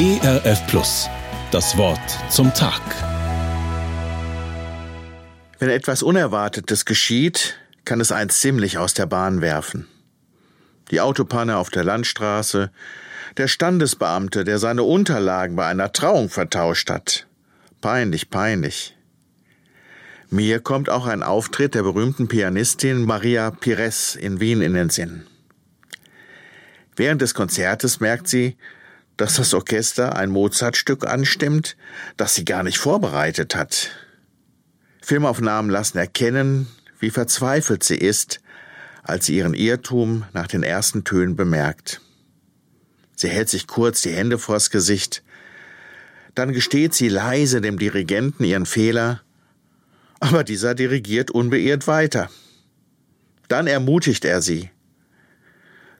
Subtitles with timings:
[0.00, 1.10] ERF Plus.
[1.50, 2.00] Das Wort
[2.30, 2.80] zum Tag.
[5.58, 9.86] Wenn etwas Unerwartetes geschieht, kann es einen ziemlich aus der Bahn werfen.
[10.90, 12.70] Die Autopanne auf der Landstraße,
[13.36, 17.26] der Standesbeamte, der seine Unterlagen bei einer Trauung vertauscht hat.
[17.82, 18.96] Peinlich, peinlich.
[20.30, 25.26] Mir kommt auch ein Auftritt der berühmten Pianistin Maria Pires in Wien in den Sinn.
[26.96, 28.56] Während des Konzertes merkt sie,
[29.20, 31.76] dass das Orchester ein Mozartstück anstimmt,
[32.16, 33.90] das sie gar nicht vorbereitet hat.
[35.02, 36.68] Filmaufnahmen lassen erkennen,
[37.00, 38.40] wie verzweifelt sie ist,
[39.02, 42.00] als sie ihren Irrtum nach den ersten Tönen bemerkt.
[43.14, 45.22] Sie hält sich kurz die Hände vors Gesicht,
[46.34, 49.20] dann gesteht sie leise dem Dirigenten ihren Fehler,
[50.20, 52.30] aber dieser dirigiert unbeirrt weiter.
[53.48, 54.70] Dann ermutigt er sie.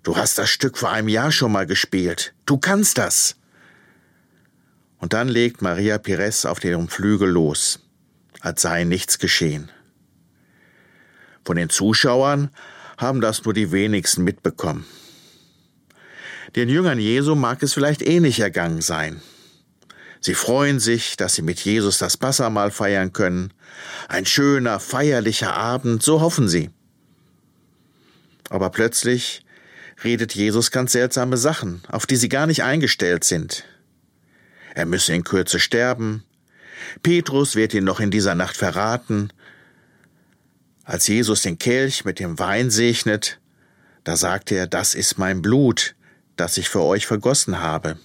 [0.03, 2.35] Du hast das Stück vor einem Jahr schon mal gespielt.
[2.47, 3.37] Du kannst das.
[4.99, 7.81] Und dann legt Maria Pires auf ihrem Flügel los,
[8.41, 9.71] als sei nichts geschehen.
[11.45, 12.51] Von den Zuschauern
[12.97, 14.87] haben das nur die wenigsten mitbekommen.
[16.57, 19.23] Den Jüngern Jesu mag es vielleicht ähnlich ergangen sein.
[20.21, 23.55] Sie freuen sich, dass sie mit Jesus das Passamal feiern können.
[24.09, 26.71] Ein schöner, feierlicher Abend, so hoffen sie.
[28.51, 29.45] Aber plötzlich
[30.05, 33.65] redet Jesus ganz seltsame Sachen, auf die sie gar nicht eingestellt sind.
[34.75, 36.25] Er müsse in Kürze sterben.
[37.03, 39.33] Petrus wird ihn noch in dieser Nacht verraten.
[40.85, 43.39] Als Jesus den Kelch mit dem Wein segnet,
[44.05, 45.95] da sagt er, das ist mein Blut,
[46.37, 47.99] das ich für euch vergossen habe.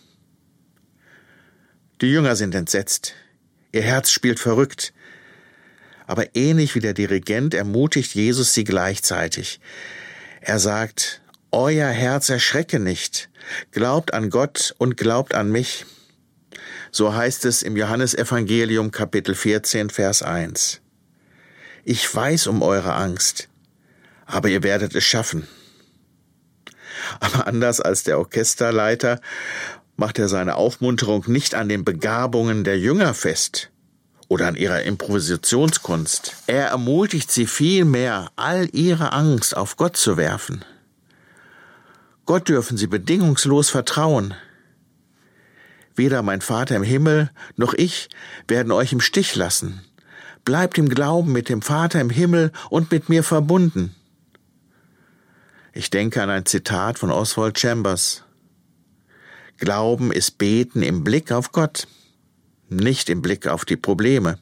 [2.01, 3.13] Die Jünger sind entsetzt.
[3.71, 4.93] Ihr Herz spielt verrückt.
[6.07, 9.59] Aber ähnlich wie der Dirigent ermutigt Jesus sie gleichzeitig.
[10.41, 11.21] Er sagt,
[11.55, 13.29] euer Herz erschrecke nicht.
[13.71, 15.85] Glaubt an Gott und glaubt an mich.
[16.91, 20.81] So heißt es im Johannesevangelium Kapitel 14, Vers 1.
[21.85, 23.47] Ich weiß um eure Angst,
[24.25, 25.47] aber ihr werdet es schaffen.
[27.19, 29.21] Aber anders als der Orchesterleiter
[29.95, 33.71] macht er seine Aufmunterung nicht an den Begabungen der Jünger fest
[34.27, 36.35] oder an ihrer Improvisationskunst.
[36.47, 40.65] Er ermutigt sie vielmehr, all ihre Angst auf Gott zu werfen.
[42.25, 44.33] Gott dürfen sie bedingungslos vertrauen.
[45.95, 48.09] Weder mein Vater im Himmel noch ich
[48.47, 49.81] werden euch im Stich lassen.
[50.43, 53.95] Bleibt im Glauben mit dem Vater im Himmel und mit mir verbunden.
[55.73, 58.23] Ich denke an ein Zitat von Oswald Chambers.
[59.57, 61.87] Glauben ist Beten im Blick auf Gott,
[62.69, 64.37] nicht im Blick auf die Probleme.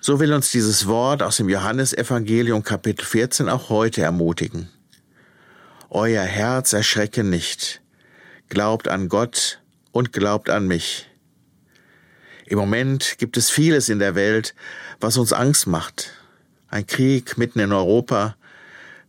[0.00, 4.68] So will uns dieses Wort aus dem Johannesevangelium Kapitel 14 auch heute ermutigen.
[5.96, 7.80] Euer Herz erschrecke nicht.
[8.48, 9.60] Glaubt an Gott
[9.92, 11.08] und glaubt an mich.
[12.46, 14.56] Im Moment gibt es vieles in der Welt,
[14.98, 16.10] was uns Angst macht.
[16.66, 18.36] Ein Krieg mitten in Europa,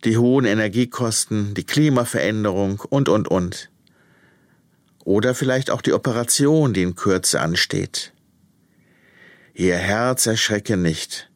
[0.04, 3.72] die hohen Energiekosten, die Klimaveränderung und, und, und.
[5.06, 8.14] Oder vielleicht auch die Operation, die in Kürze ansteht.
[9.56, 11.32] Ihr Herz erschrecke nicht.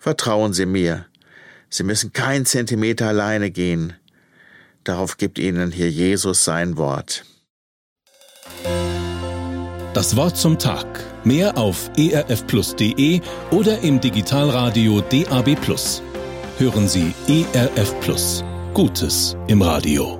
[0.00, 1.06] Vertrauen Sie mir.
[1.68, 3.94] Sie müssen kein Zentimeter alleine gehen.
[4.84, 7.24] Darauf gibt Ihnen hier Jesus sein Wort.
[9.92, 10.86] Das Wort zum Tag.
[11.24, 13.20] Mehr auf erfplus.de
[13.50, 15.56] oder im Digitalradio DAB+.
[16.58, 18.44] Hören Sie ERF Plus.
[18.72, 20.19] Gutes im Radio.